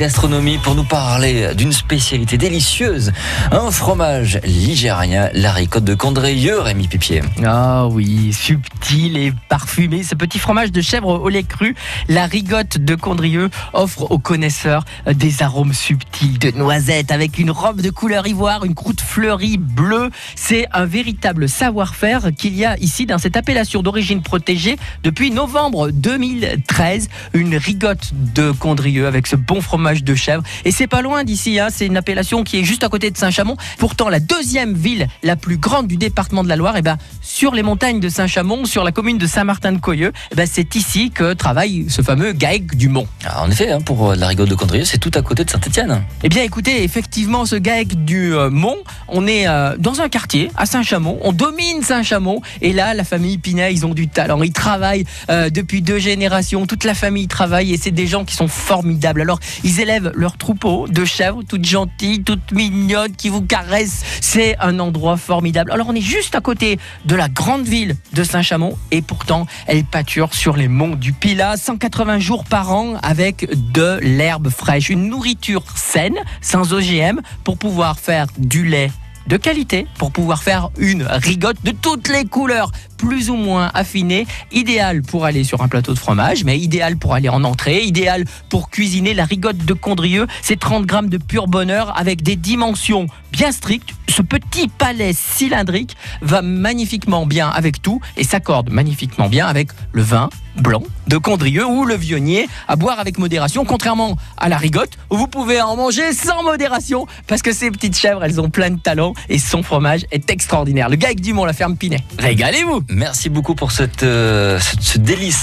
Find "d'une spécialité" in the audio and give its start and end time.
1.54-2.36